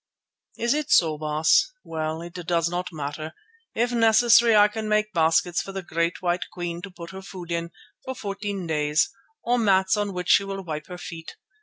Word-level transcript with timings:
"Is 0.57 0.73
it 0.73 0.89
so, 0.89 1.15
Baas? 1.19 1.73
Well, 1.83 2.23
it 2.23 2.33
does 2.33 2.67
not 2.67 2.91
matter. 2.91 3.35
If 3.75 3.91
necessary 3.91 4.55
I 4.55 4.67
can 4.67 4.89
make 4.89 5.13
baskets 5.13 5.61
for 5.61 5.73
the 5.73 5.83
great 5.83 6.23
white 6.23 6.49
Queen 6.51 6.81
to 6.81 6.89
put 6.89 7.11
her 7.11 7.21
food 7.21 7.51
in, 7.51 7.69
for 8.03 8.15
fourteen 8.15 8.65
days, 8.65 9.11
or 9.43 9.59
mats 9.59 9.95
on 9.97 10.11
which 10.11 10.29
she 10.29 10.43
will 10.43 10.63
wipe 10.63 10.87
her 10.87 10.97
feet. 10.97 11.35